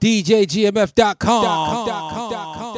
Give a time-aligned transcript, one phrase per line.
[0.00, 1.42] DJGMF.com.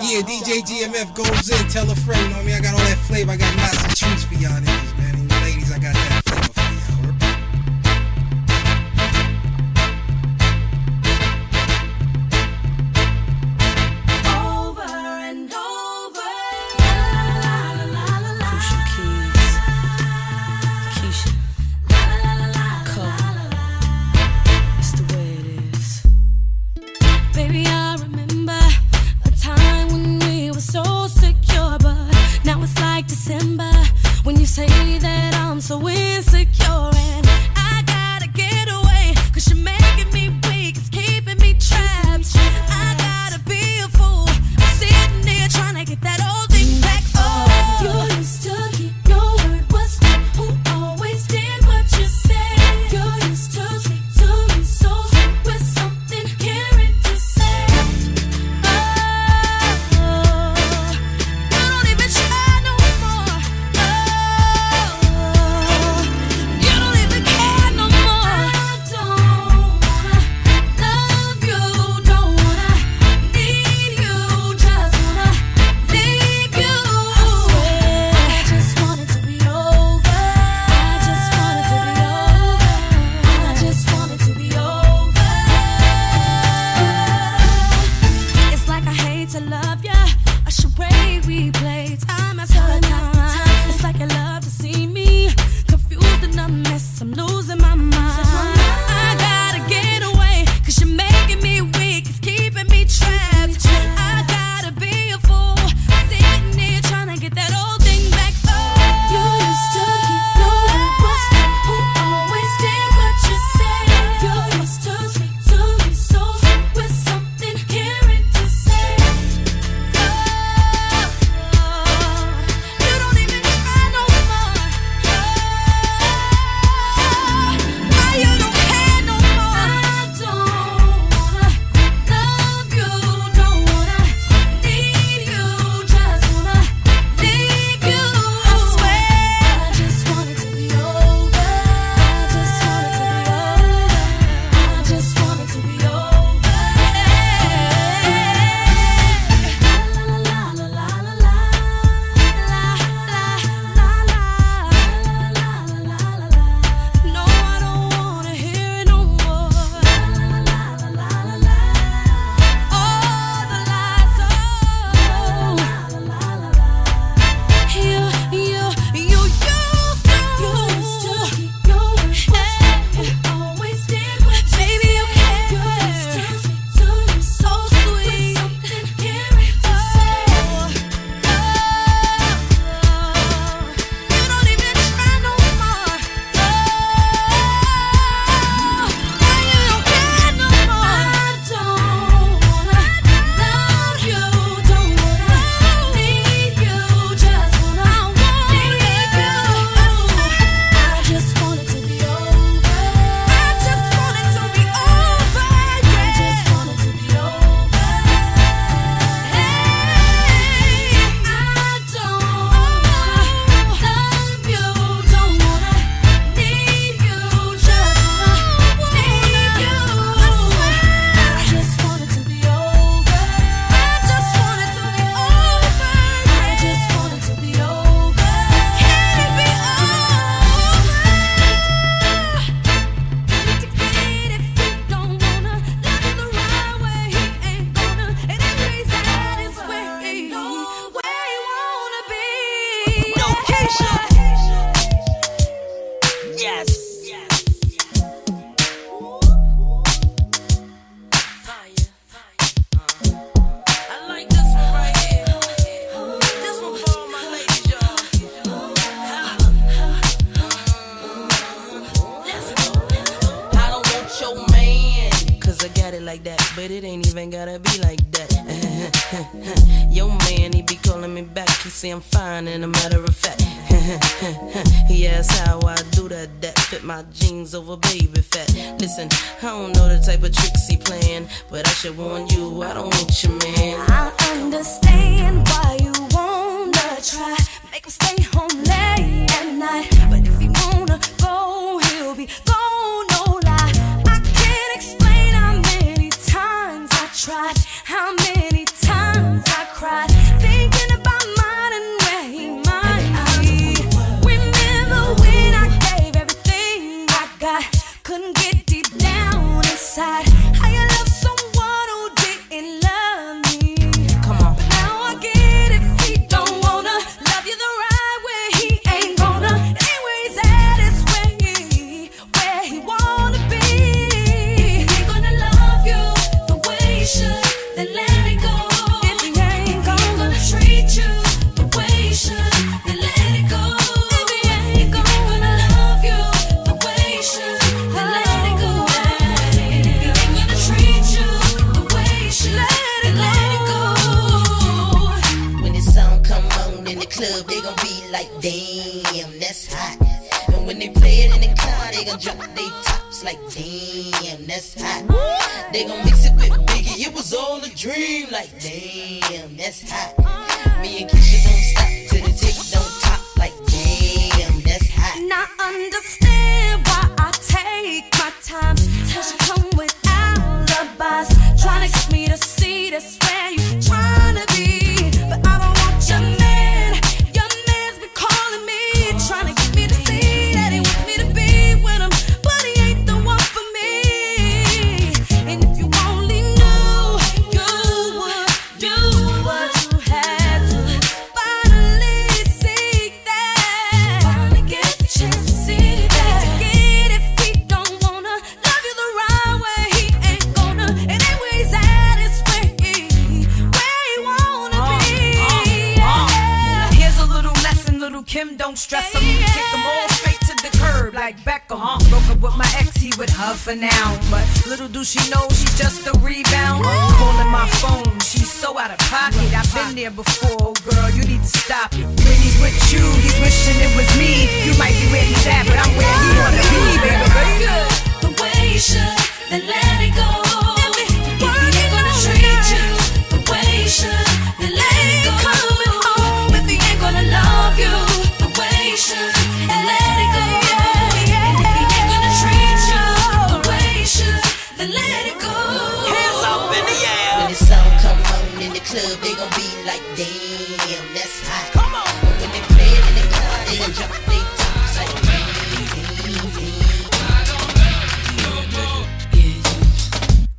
[0.02, 1.69] Yeah, DJGMF goes in.
[1.69, 2.54] Tell a friend, you know I mean?
[2.54, 3.32] I got all that flavor.
[3.32, 4.61] I got lots of treats for y'all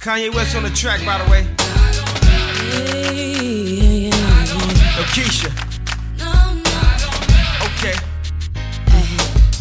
[0.01, 1.43] Kanye West on the track, by the way.
[2.71, 4.97] Hey, yeah, yeah, yeah.
[4.97, 5.51] No, Keyshia.
[6.17, 6.79] No, no,
[7.67, 7.93] okay.
[8.89, 9.05] Hey,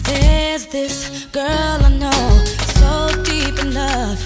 [0.05, 4.19] there's this girl I know, so deep in love.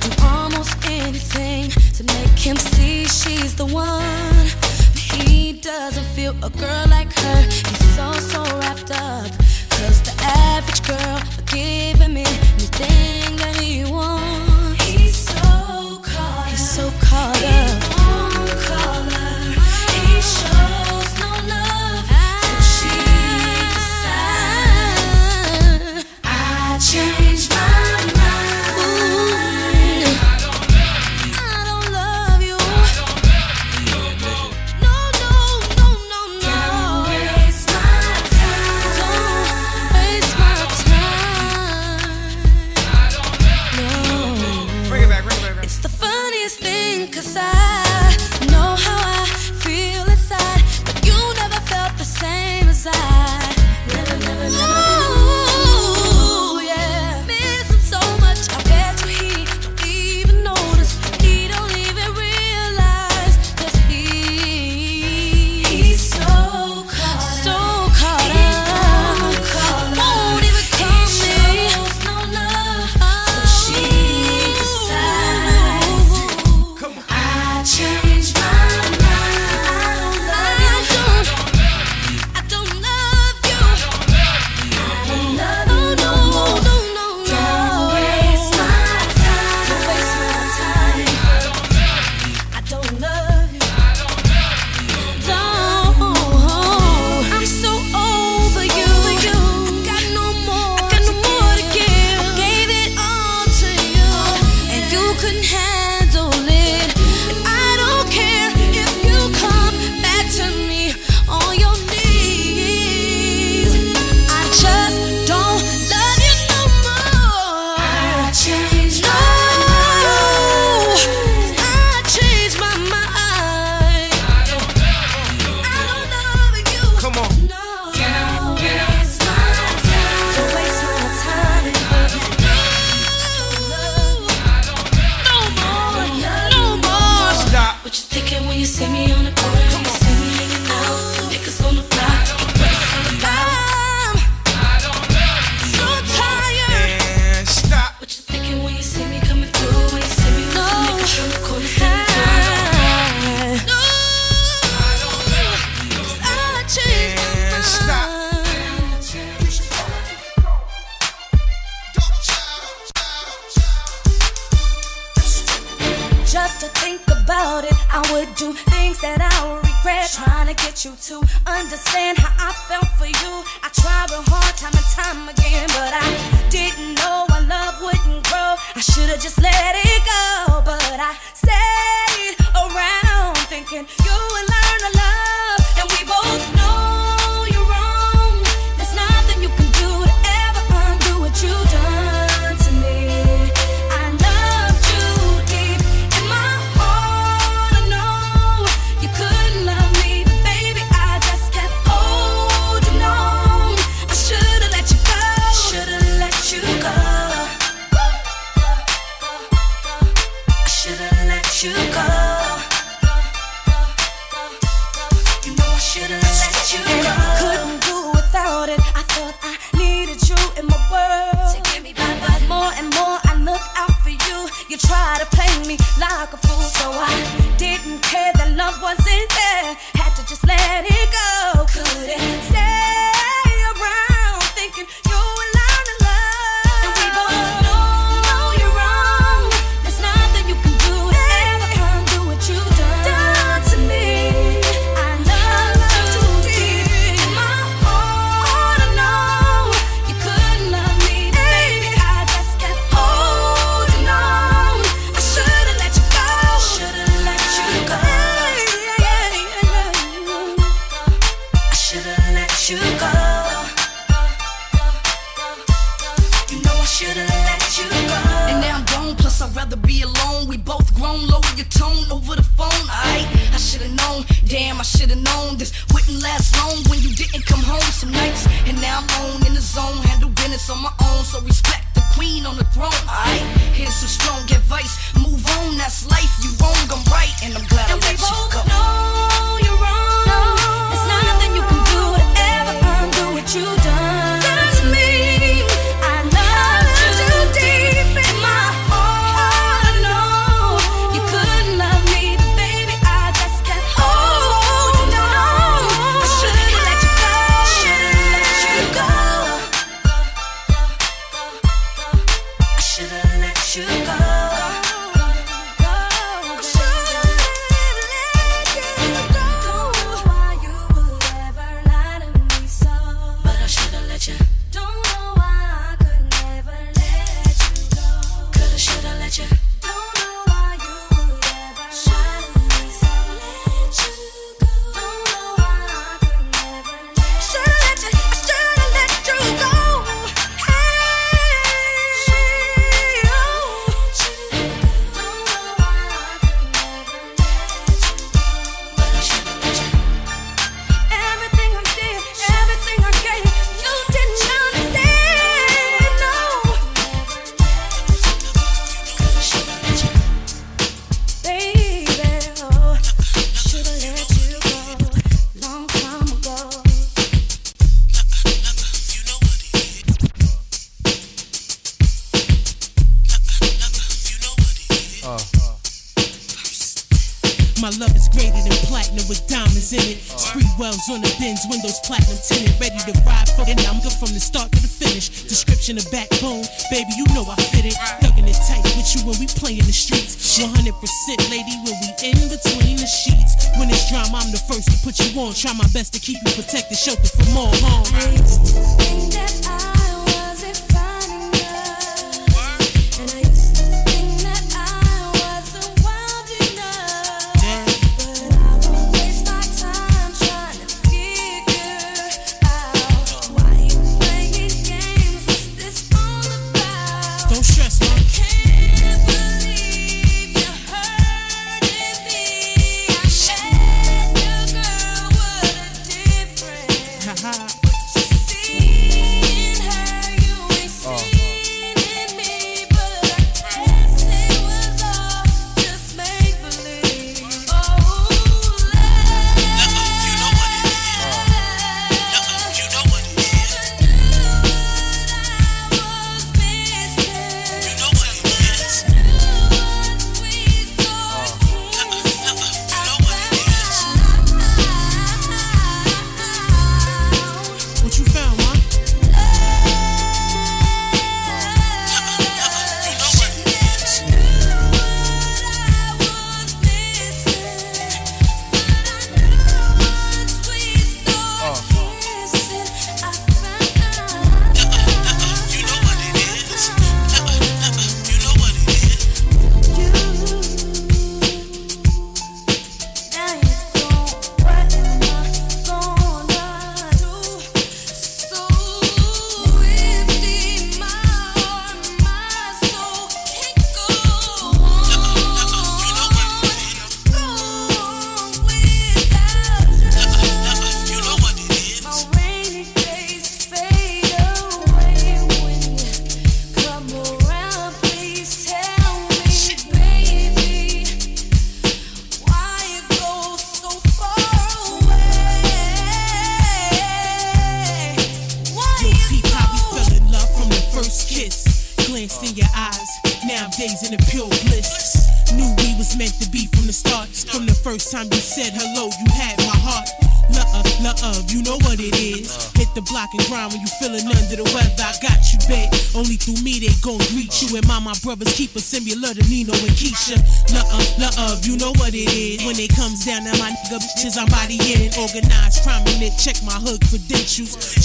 [0.00, 4.46] Do almost anything to make him see she's the one.
[4.94, 7.42] But he doesn't feel a girl like her.
[7.42, 9.30] He's so, so wrapped up.
[9.68, 14.37] Cause the average girl will give him anything that he wants.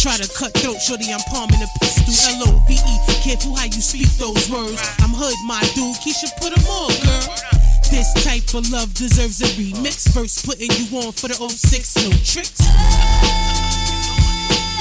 [0.01, 2.11] Try to cut throat, shorty, I'm palming a pistol.
[2.41, 4.81] L-O-V-E, careful how you speak those words.
[4.99, 7.61] I'm hood, my dude, Keyshia, put them on, girl.
[7.89, 10.11] This type of love deserves a remix.
[10.13, 12.59] First putting you on for the 06, no tricks.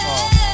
[0.05, 0.52] Uh.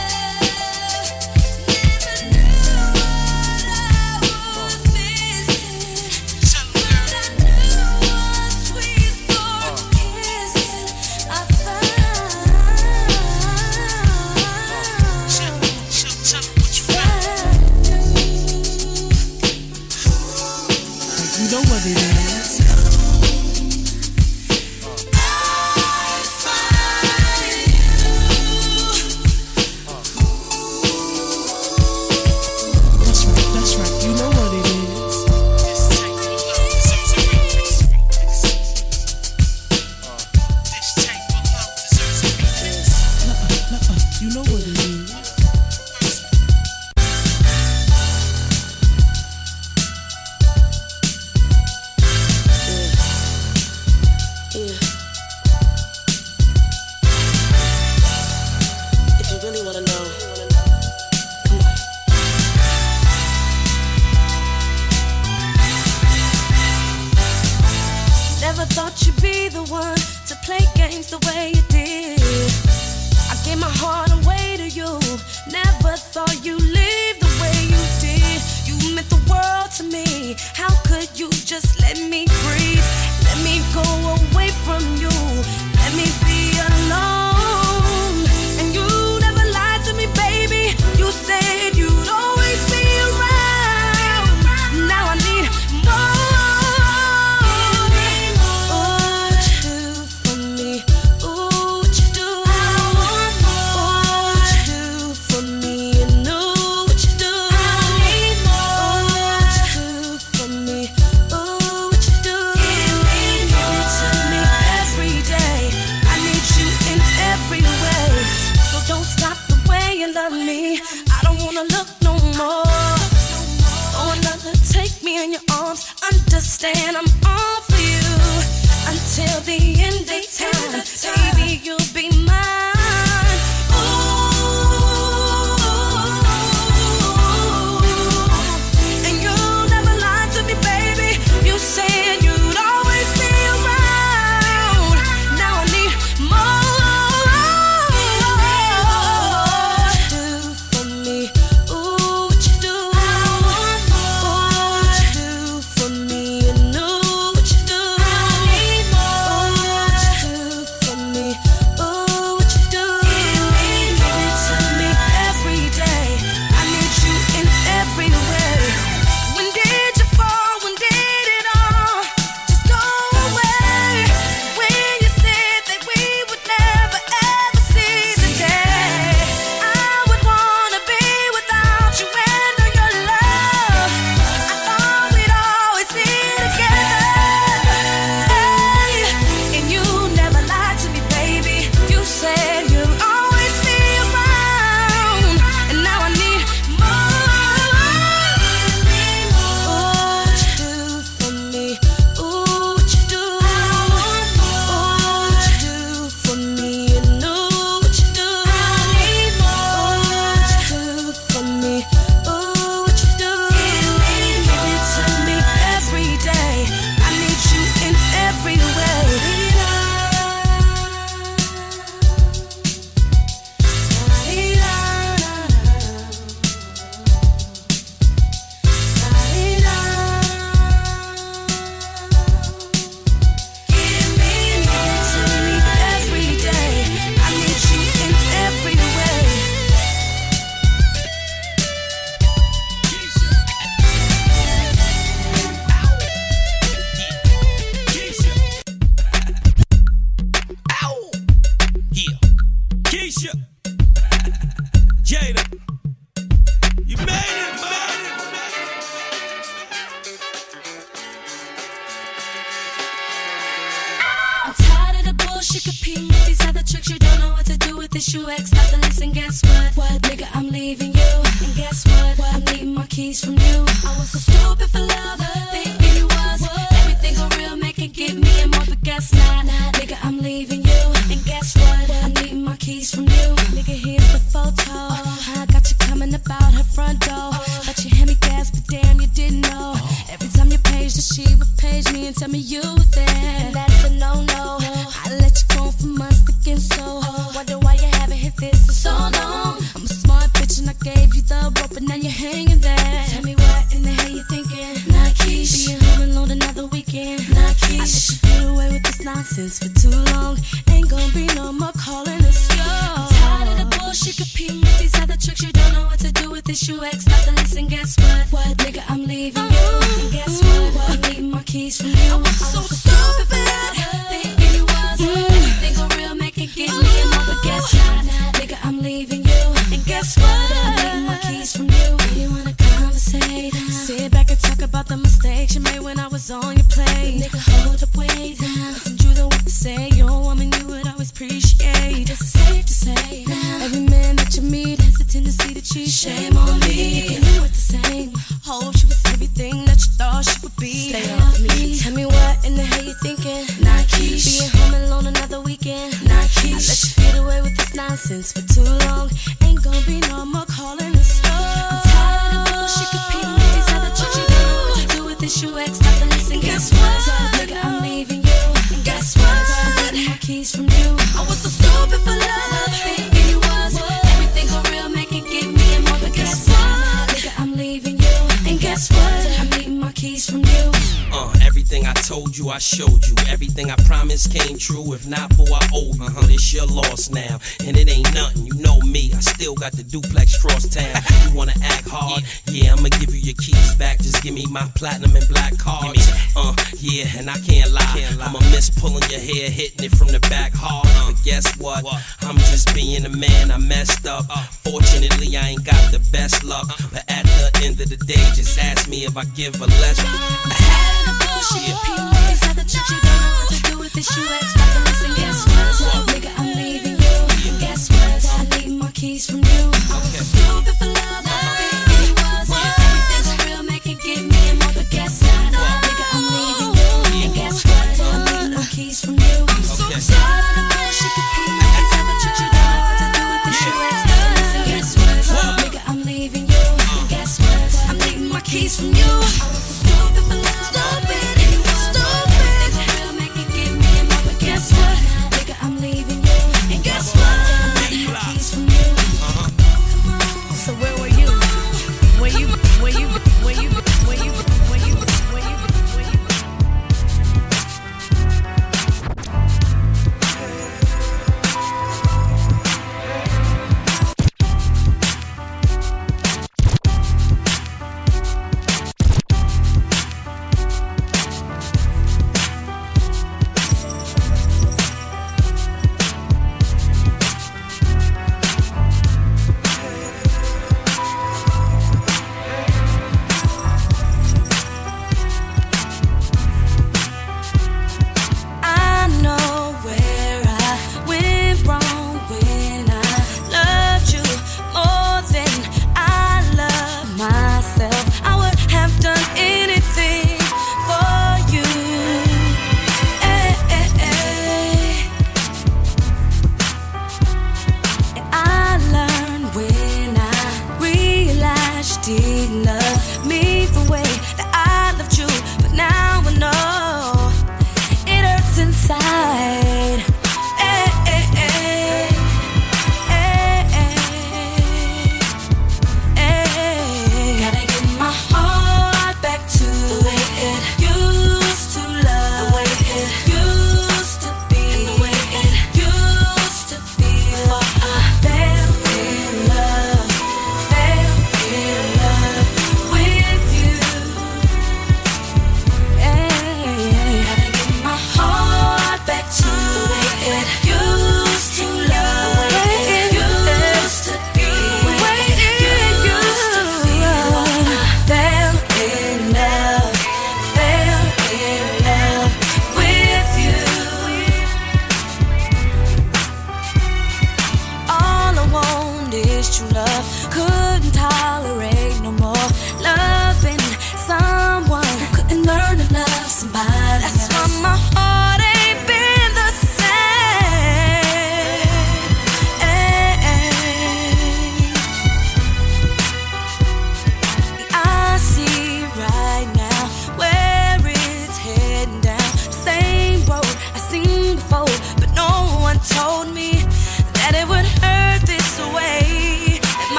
[277.92, 278.67] Give me a more,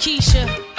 [0.00, 0.69] Keyshia.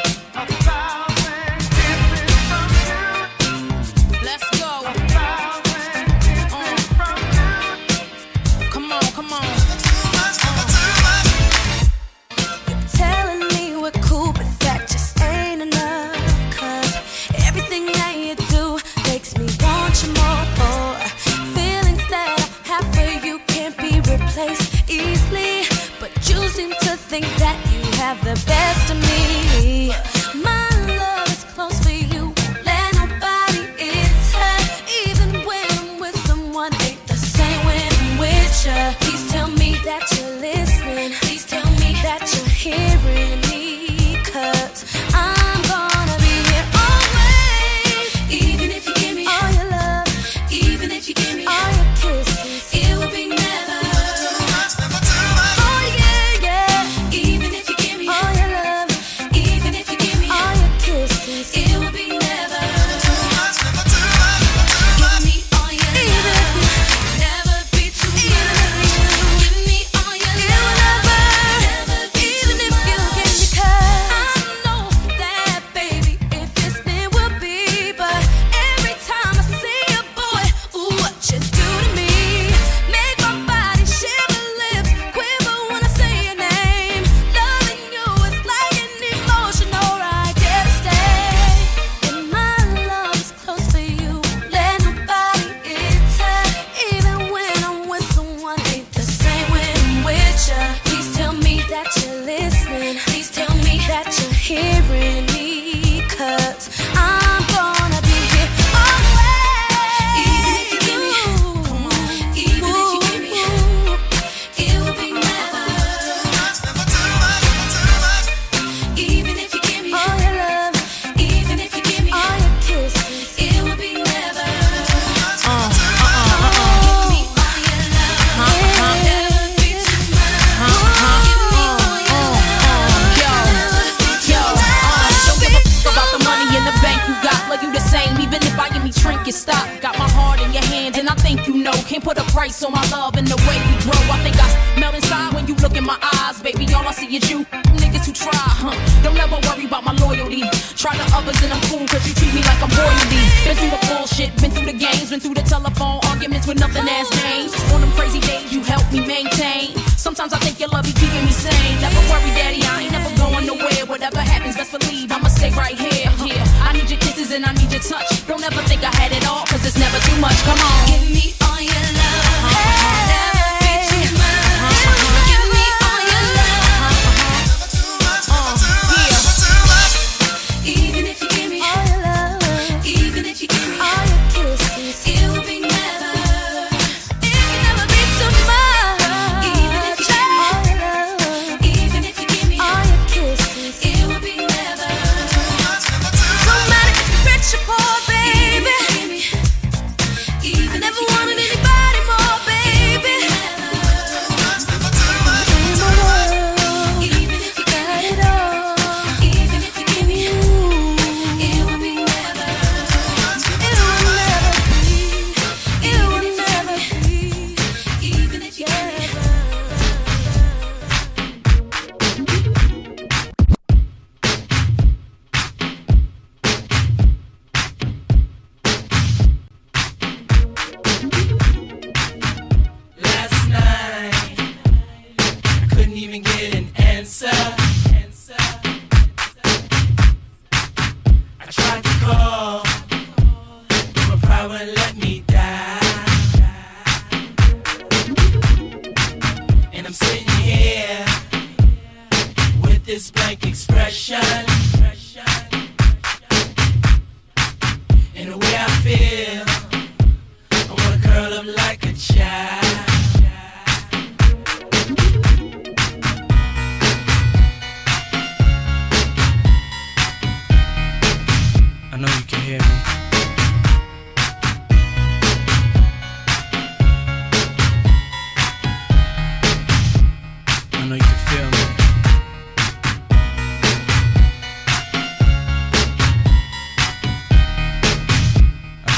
[141.91, 143.99] Can't put a price on my love and the way we grow.
[144.15, 144.47] I think I
[144.79, 146.63] melt inside when you look in my eyes, baby.
[146.71, 147.43] All I see is you.
[147.83, 148.71] Niggas who try, huh?
[149.03, 150.47] Don't ever worry about my loyalty.
[150.79, 153.19] Try the others and I'm cool, cause you treat me like I'm royalty.
[153.43, 156.87] Been through the bullshit, been through the games, been through the telephone arguments with nothing
[156.87, 157.51] as names.
[157.75, 159.75] On them crazy days, you help me maintain.
[159.99, 161.75] Sometimes I think your love be keeping me sane.
[161.83, 163.83] Never worry, daddy, I ain't never going nowhere.
[163.83, 166.07] Whatever happens, best believe I'ma stay right here.
[166.23, 166.43] here.
[166.63, 168.07] I need your kisses and I need your touch.
[168.31, 170.39] Don't ever think I had it all, cause it's never too much.
[170.47, 170.80] Come on.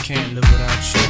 [0.03, 1.02] can't live without you.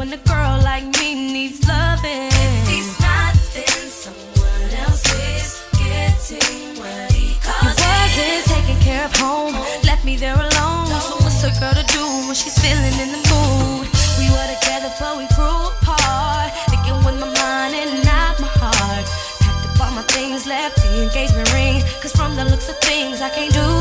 [0.00, 2.32] when a girl like me needs loving.
[2.32, 9.04] If he's not, then someone else is getting what he calls he wasn't taking care
[9.04, 9.52] of home,
[9.84, 10.88] left me there alone.
[11.04, 13.84] So what's a girl to do when she's feeling in the mood?
[14.16, 16.48] We were together, but we grew apart.
[16.72, 19.04] Thinking with my mind and not my heart.
[19.44, 21.84] Packed up all my things, left the engagement ring.
[22.00, 23.79] Cause from the looks of things, I can't do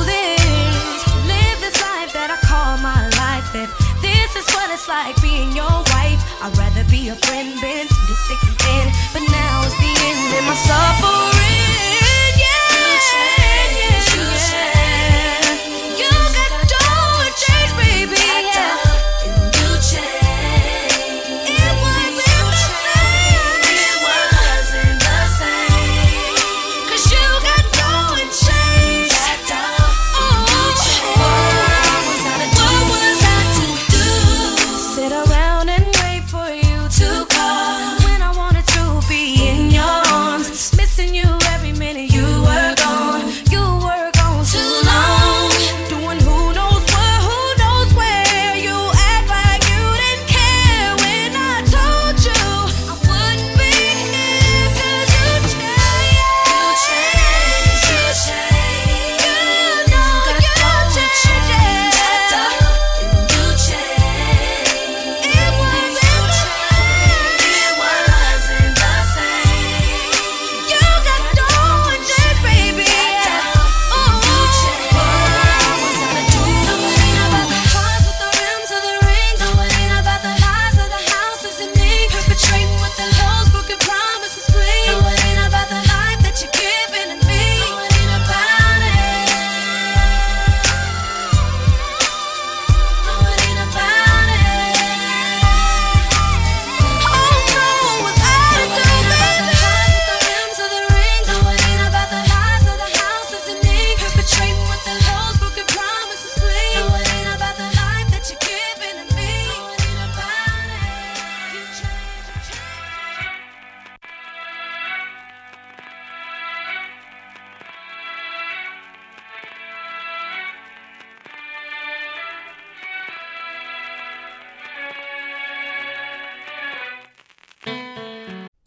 [7.26, 7.49] friend.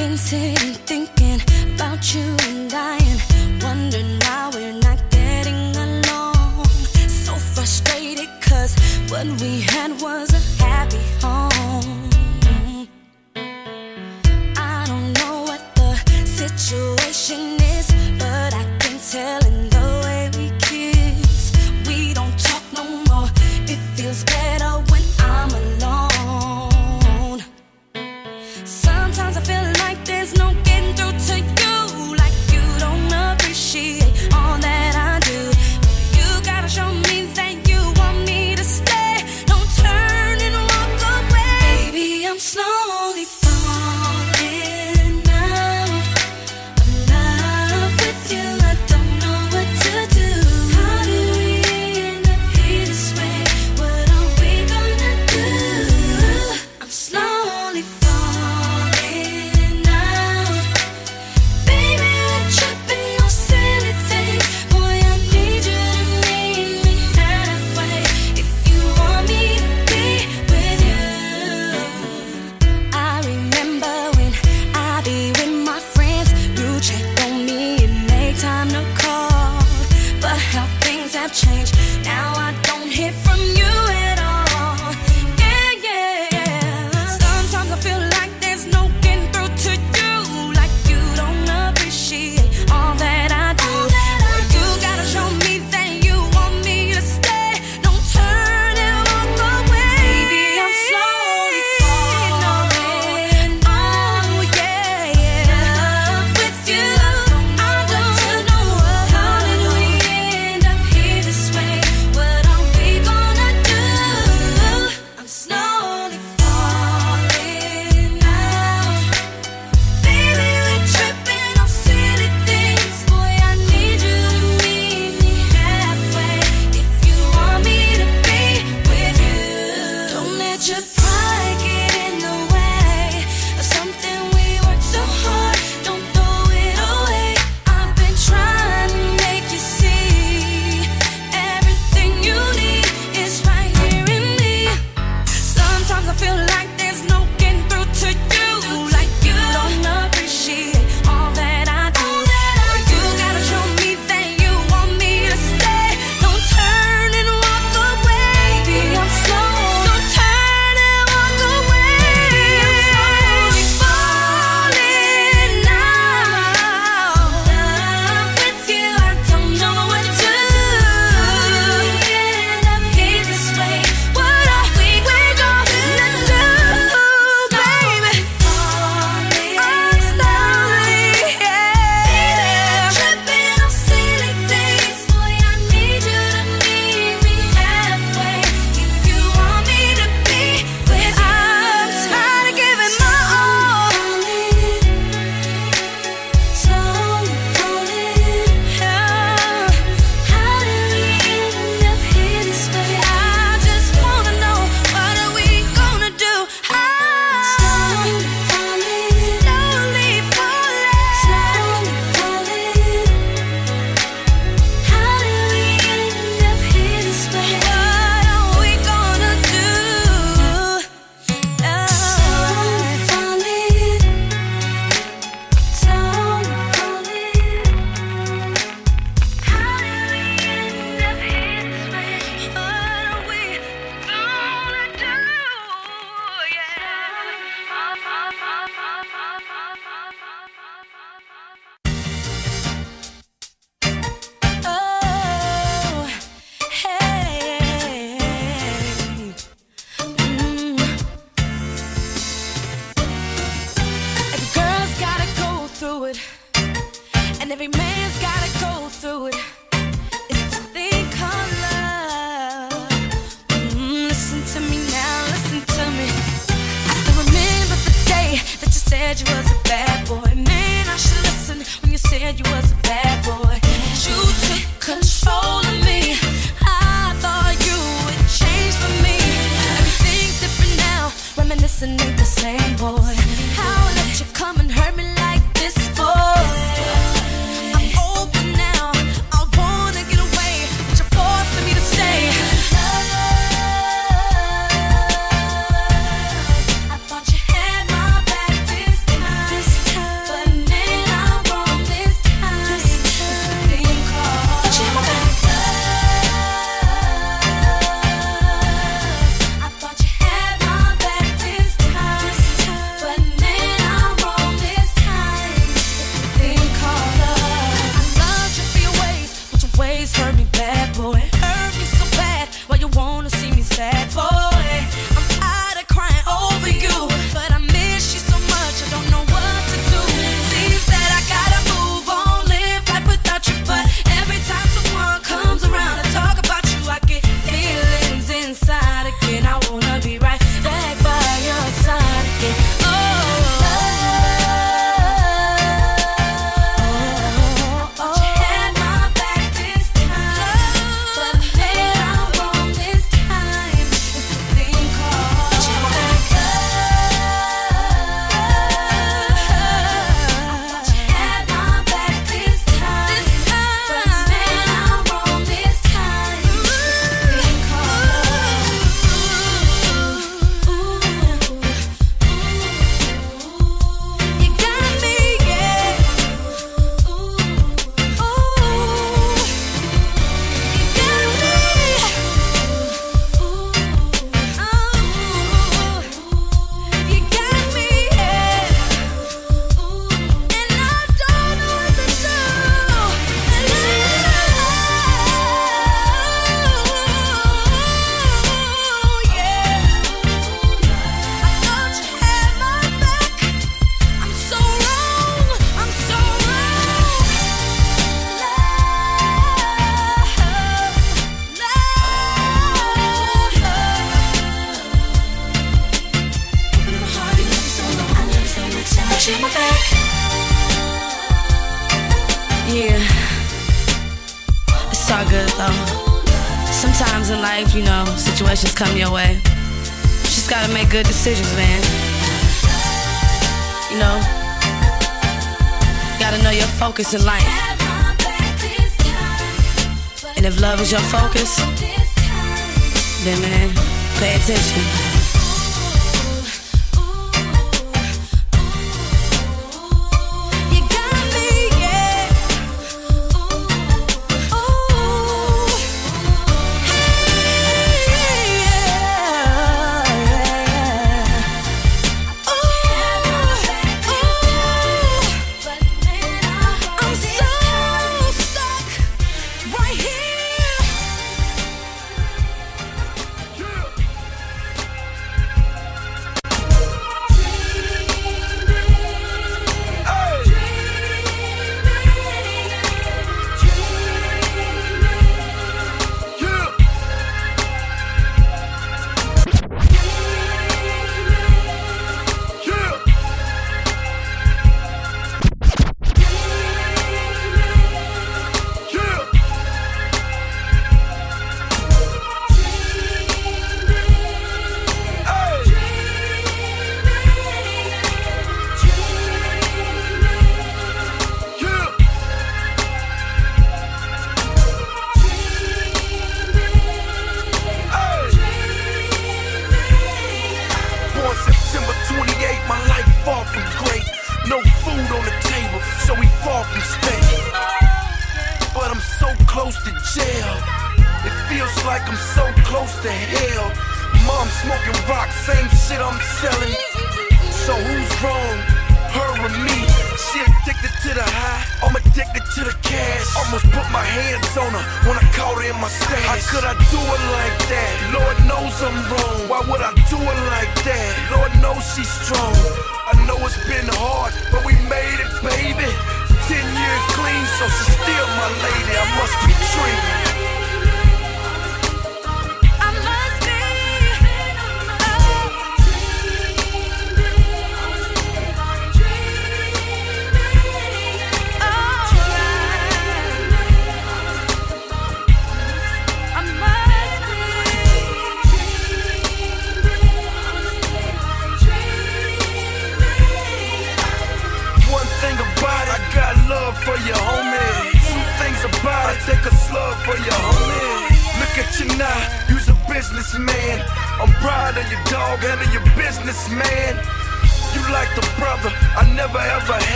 [0.00, 1.38] been sitting thinking
[1.74, 6.64] about you and I and wondering why we're not getting along.
[7.24, 8.72] So frustrated cause
[9.10, 12.08] what we had was a happy home.
[14.56, 15.90] I don't know what the
[16.24, 17.40] situation
[17.76, 17.86] is,
[18.18, 19.39] but I can tell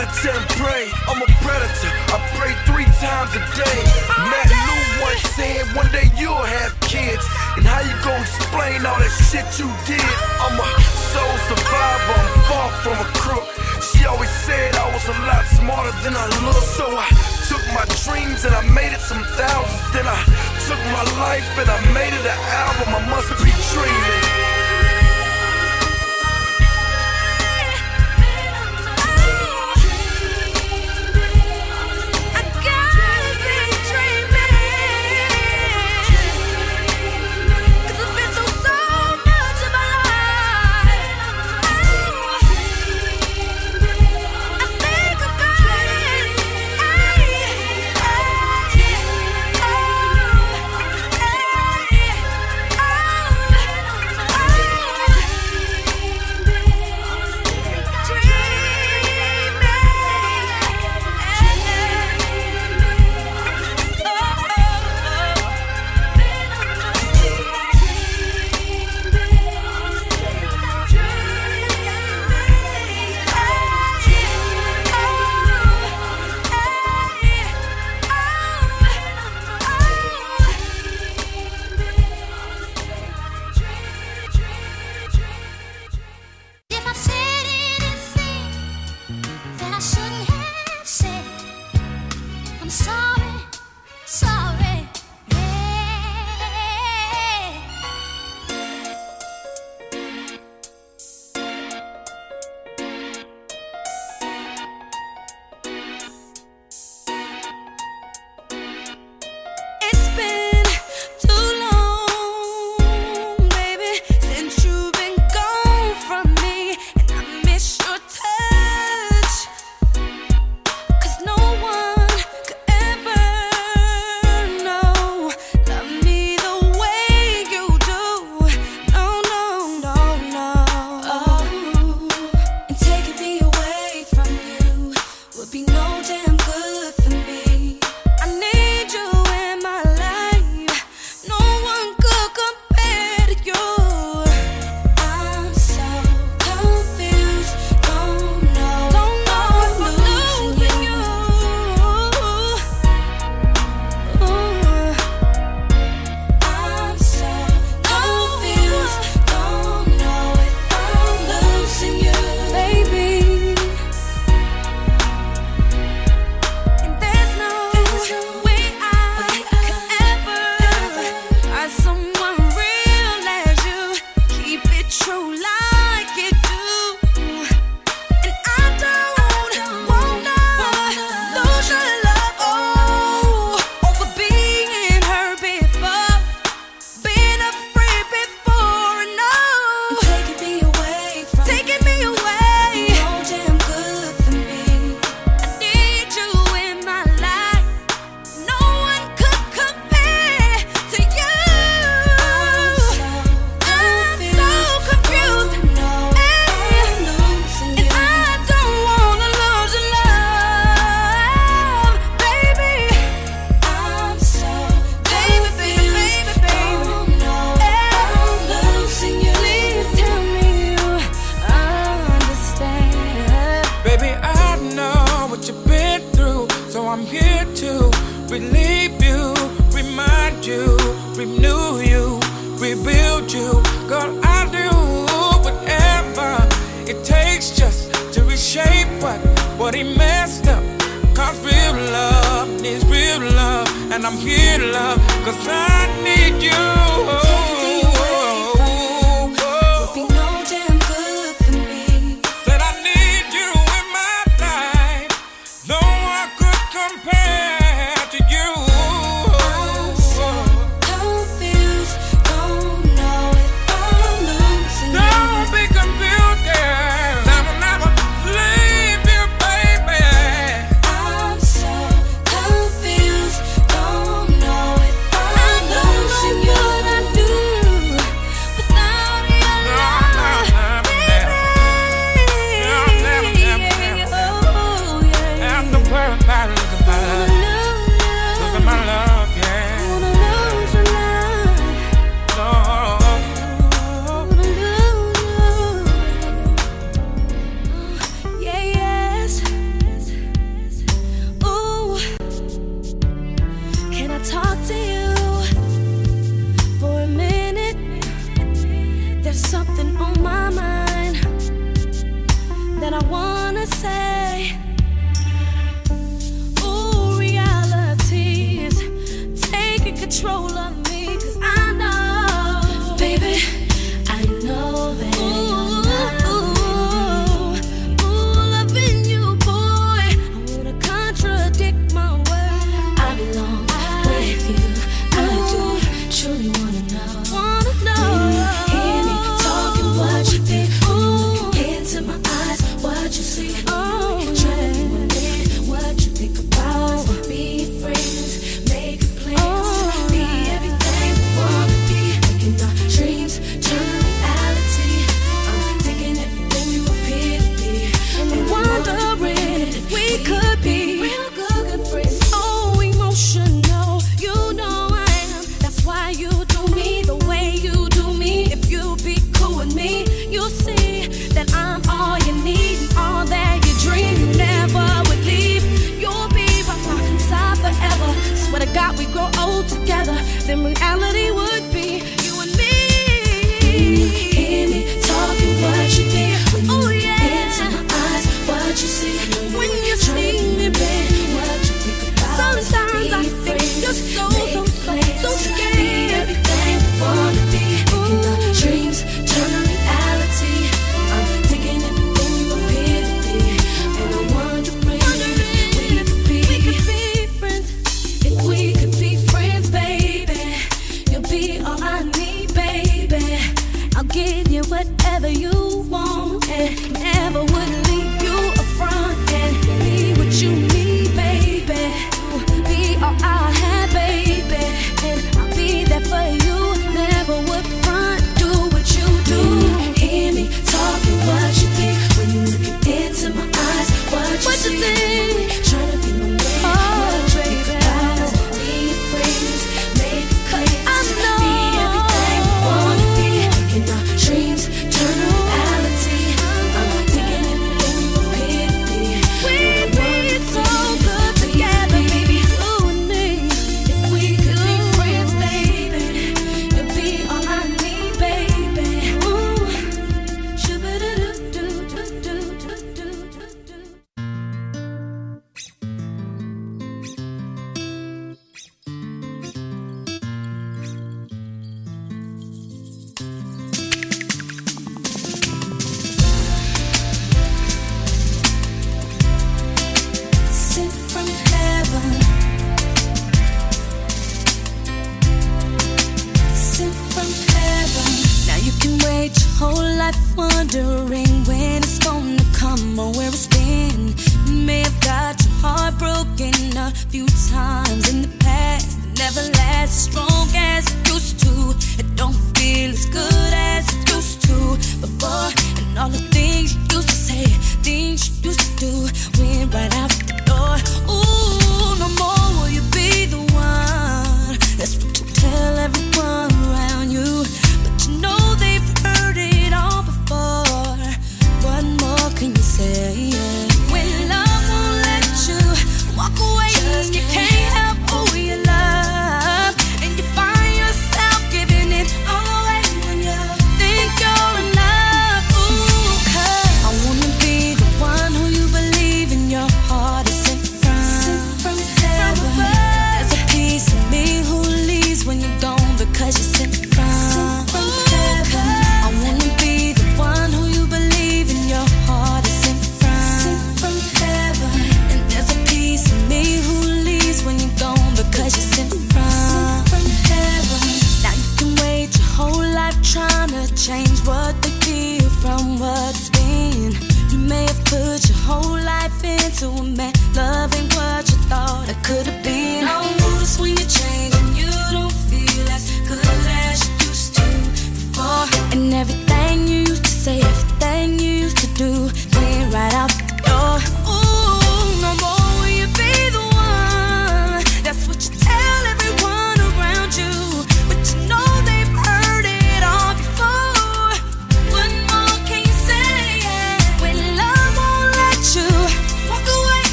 [0.00, 0.88] meditate and pray.
[1.08, 1.92] I'm a predator.
[2.12, 3.78] I pray three times a day.
[4.32, 7.24] Matt Lou once said, one day you'll have kids.
[7.56, 10.10] And how you gonna explain all that shit you did?
[10.40, 10.68] I'm a
[11.12, 12.16] soul survivor.
[12.16, 13.44] I'm far from a crook.
[13.82, 16.64] She always said I was a lot smarter than I look.
[16.64, 17.08] So I
[17.48, 19.92] took my dreams and I made it some thousands.
[19.92, 20.20] Then I
[20.64, 22.88] took my life and I made it an album.
[22.96, 24.59] I must be dreaming.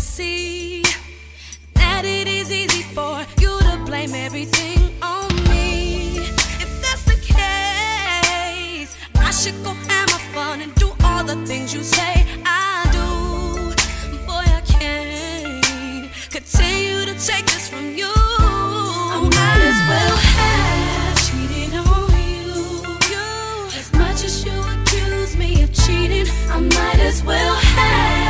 [0.00, 0.82] see
[1.74, 6.18] that it is easy for you to blame everything on me.
[6.64, 11.74] If that's the case, I should go have my fun and do all the things
[11.74, 13.74] you say I do.
[14.26, 18.10] Boy, I can't continue to take this from you.
[18.16, 23.28] I might as well have cheated on you.
[23.78, 28.29] As much as you accuse me of cheating, I might as well have.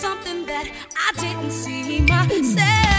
[0.00, 0.66] something that
[0.96, 2.86] I didn't see myself.